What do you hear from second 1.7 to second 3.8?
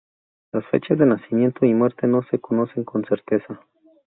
muerte no se conocen con certeza.